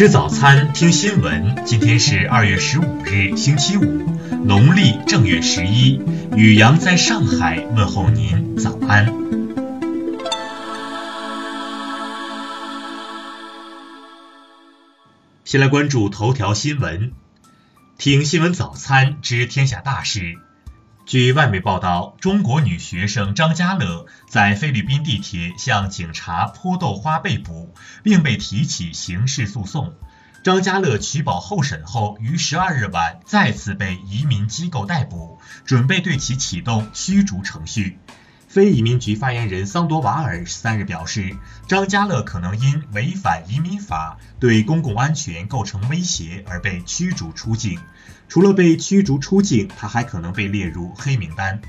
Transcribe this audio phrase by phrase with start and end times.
[0.00, 1.62] 吃早餐，听新闻。
[1.66, 3.82] 今天是二月十五日，星期五，
[4.46, 6.00] 农历正月十一。
[6.34, 9.12] 雨阳在上海问候您，早安。
[15.44, 17.12] 先来关注头条新闻，
[17.98, 20.38] 听新闻早餐知天下大事。
[21.10, 27.74] 据外媒报道，中国女学生张家乐在菲律宾地铁向警察泼豆花被捕，
[28.04, 29.92] 并被提起刑事诉讼。
[30.44, 37.98] 张家乐取保候审后，于十二日晚再次被移民机构逮捕，准备对其启动驱逐程序。
[38.50, 41.36] 非移民局发言人桑多瓦尔三日表示，
[41.68, 47.78] 张家乐可能因违反移民法、对公共安全构成威胁而被驱逐出境。
[48.28, 51.60] 除了被驱逐出境，他还可能被列入黑名单。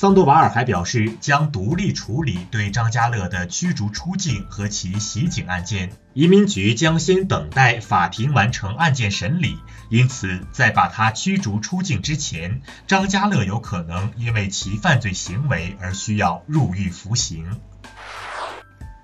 [0.00, 5.92] 桑多瓦尔还表示，将独立处理对张家乐的驱逐出境和其袭警案件。
[6.14, 9.58] 移民局将先等待法庭完成案件审理，
[9.90, 17.60] 因此在把他驱逐出境之前，张家乐有可能因为其犯罪行为而需要入狱服刑。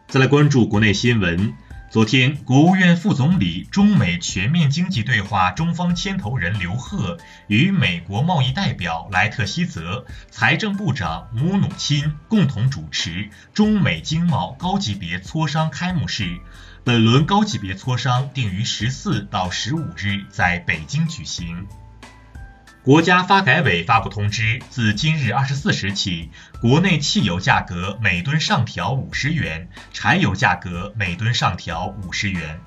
[0.09, 1.53] 再来关注国内新闻。
[1.89, 16.39] 昨天，国务院副总理、中美全面经济对话中方牵头人刘鹤与美国贸易代表莱特希泽、财政部长姆努钦共同主持中美经贸高级别磋商开幕式。
[16.85, 21.67] 本轮高级别磋商定于十四到十五日在北京举行。
[22.87, 32.61] 国家发改委发布通知，自今日二十四时起，国内汽油价格每吨上调五十元，柴油价格每吨上调五十元。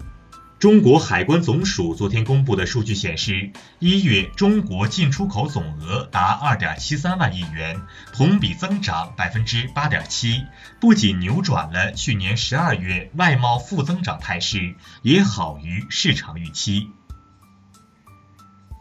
[0.59, 7.79] 中国海关总署昨天公布的数据显示，一月中国进出口总额达二点七三万亿元，
[8.11, 10.43] 同比增长百分之八点七，
[10.81, 16.89] 不仅扭转了去年十二月外贸负增长态势，也好于市场预期。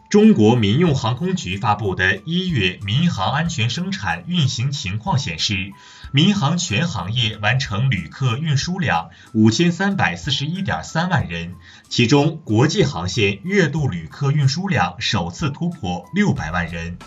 [0.09, 5.71] 中国民用航空局发布的一月民航安全生产运行情况显示，
[6.11, 11.53] 民航全行业完成旅客运输量五千三百四十一点三万人，
[11.89, 16.97] 其中国际航线月度旅客运输量首次突破六百万人。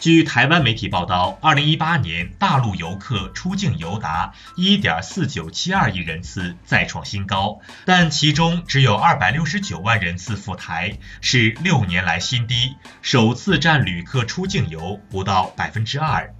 [0.00, 16.34] 据台湾媒体报道，二零一八年大陆游客出境游达一点四九七二亿人次，再创新高，但其中只有二百六十九万人次赴台，是六年来新低，首次占旅客出境游不到百分之二。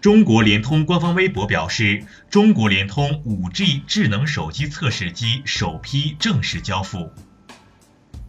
[0.00, 7.12] 中国联通官方微博表示，中国联通五 G 智能手机测试机首批正式交付。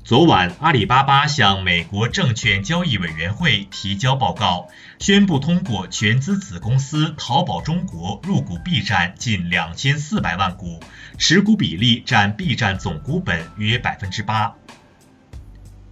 [0.09, 10.79] 昨晚，阿里巴巴向美国证券交易委员会提交报告，宣布通过全资子公司淘宝中国入股 B 站近两千四百万股，
[11.19, 14.55] 持股比例占 B 站总股本约百分之八。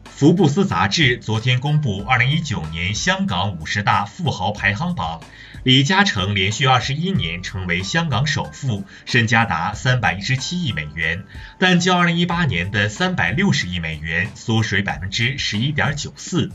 [0.05, 5.21] 福布斯杂志昨天公布二零一九年香港五十大富豪排行榜，
[5.63, 11.25] 李嘉诚连续二十一年成为香港首富，身家达三百一十七亿美元，
[11.59, 16.51] 但较二零一八年的三百六十亿美元缩水百分之十一点九四。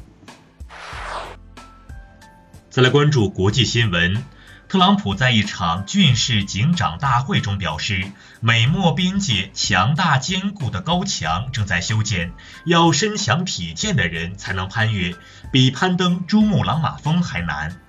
[2.70, 4.24] 再来关注国际新闻。
[4.68, 12.32] 特朗普在一场军事警长大会中表示，美墨边界强大坚固的高墙正在修建，
[12.64, 15.14] 要身强体健的人才能攀越，
[15.52, 17.81] 比攀登珠穆朗玛峰还难。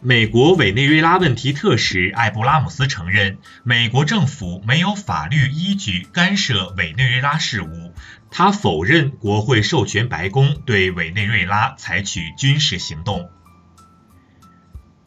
[0.00, 7.94] 美国委内瑞拉问题特使艾布拉姆斯承认，美国政府没有法律依据干涉委内瑞拉事务，
[8.30, 13.30] 他否认国会授权白宫对委内瑞拉采取军事行动。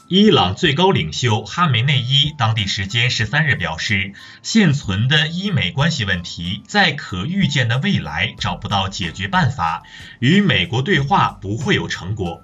[0.08, 9.84] 伊朗最高领袖哈梅内伊当地时间十三日表示，现存的伊美关系问题在可预见的未来找不到解决办法，
[10.20, 12.44] 与美国对话不会有成果。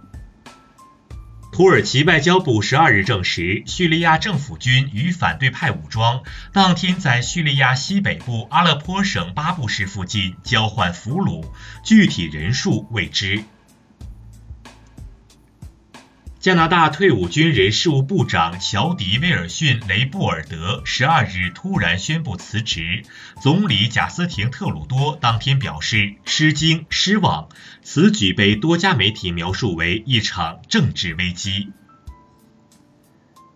[1.56, 6.22] 土耳其外交部十二日证实，叙利亚政府军与反对派武装
[6.52, 11.46] 当天在叙利亚西北部阿勒颇省巴布市附近交换俘虏，
[11.82, 13.46] 具体人数未知。
[16.46, 23.02] 加拿大退伍军人事务部长乔迪·威尔逊·雷布尔德十二日突然宣布辞职，
[23.42, 27.50] 总理贾斯廷·特鲁多当天表示吃惊、失望，
[27.82, 31.72] 此举被多家媒体描述为一场政治危机。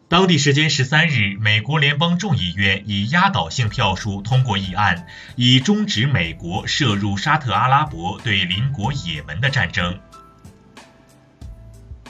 [0.08, 5.06] 当地时间十三日，美国联邦众议院以压倒性票数通过议案，
[5.36, 10.00] 以终止美国涉入沙特阿拉伯对邻国也门的战争。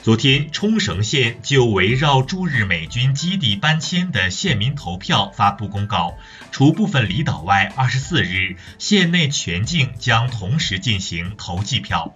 [0.10, 6.16] 昨天，冲绳县就围绕驻日美军基地搬迁的县民投票发布公告，
[6.52, 12.16] 除部分离岛外，二十四日县内全境将同时进行投计票。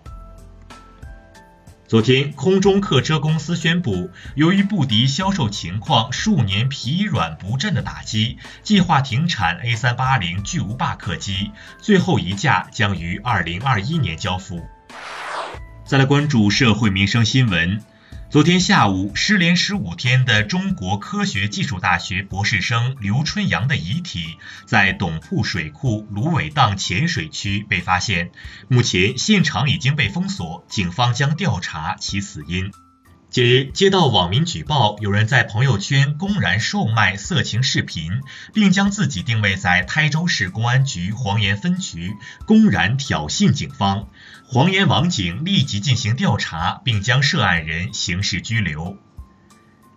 [1.87, 14.65] 昨天，空中客车公司宣布，由于不敌销售情况数年疲软不振的打击，计划停产 A380 巨无霸客机，最后一架将于二零二一年交付。
[15.93, 17.79] 再来关注社会民生新闻。
[18.31, 28.31] 昨天下午，失联十五天的中国科学技术大学博士生刘春阳的遗体，在董铺水库芦苇荡浅水区被发现，
[28.69, 32.71] 目前现场已经被封锁，警方将调查其死因。
[33.33, 38.21] 近日，接到网民举报，有人在朋友圈公然售卖色情视频，
[38.53, 42.13] 并将自己定位在台州市公安局黄岩分局，
[42.45, 44.07] 公然挑衅警方。
[44.45, 48.99] 黄岩网警立即进行调查，并将涉案人刑事拘留。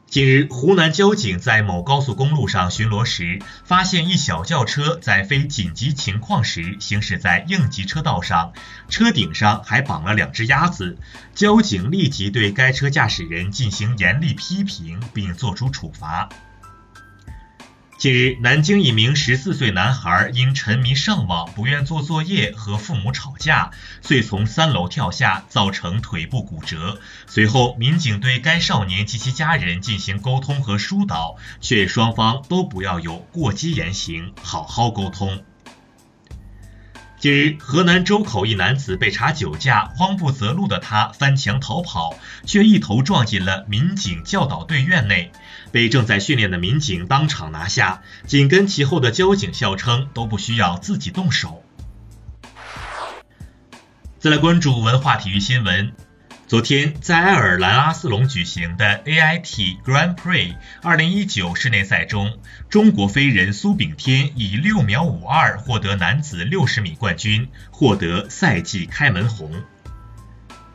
[0.08, 8.52] 近日，湖南交警在某高速公路上巡逻时，发现一小轿车在非紧急情况时行驶在应急车道上，
[8.88, 10.96] 车顶上还绑了两只鸭子。
[11.34, 16.28] 交警立即对该车驾驶人进行严厉批评，并作出处罚。
[17.98, 23.70] 近日，南京一名十四岁男孩因沉迷上网、不愿做作业和父母吵架，
[24.02, 27.00] 遂从三楼跳下，造成腿部骨折。
[27.26, 35.42] 随后，民警对该少年及其家人进行沟通和疏导，劝双方都不要有过激言行，好好沟通。
[37.26, 45.32] 近日，河南周口一男子被查酒驾，慌不择路的他翻墙逃跑，却一头撞进了民警教导队院内，
[45.72, 48.00] 被正在训练的民警当场拿下。
[48.28, 51.64] 紧跟其后的交警笑称都不需要自己动手。
[54.20, 55.92] 再来关注文化体育新闻。
[56.48, 62.38] 昨天，在爱尔兰阿斯隆举行的 AIT Grand Prix 2019室内赛中，
[62.70, 69.64] 中国飞人苏炳添以六秒五二获得男子六十米冠军，获得赛季开门红。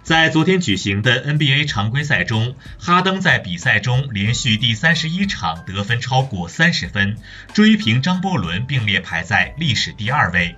[0.03, 7.15] 在昨天举行的 NBA 常规赛中，哈登在比赛中连续第三十一场得分超过三十分，
[7.53, 10.57] 追平张伯伦，并列排在历史第二位。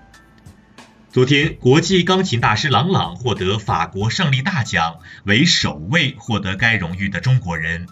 [1.14, 7.86] 昨天，国际钢琴大师郎朗获得法国胜利大奖，为首位获得该荣誉的中国人。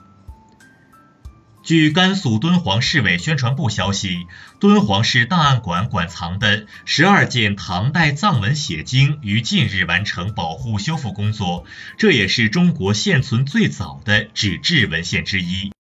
[1.62, 4.25] 据甘肃敦煌市委宣传部消息，
[4.59, 11.65] 敦煌市档案馆馆藏的十二件唐代藏文写经于近日完成保护修复工作，
[12.00, 15.71] 这也是中国现存最早的纸质文献之一。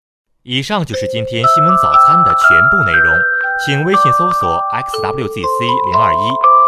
[0.43, 3.19] 以上就是今天新闻早餐的全部内容，
[3.65, 6.50] 请微信搜索 xwzc 零二一。